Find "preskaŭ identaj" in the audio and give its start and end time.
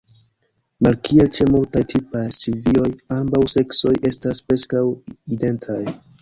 4.49-5.81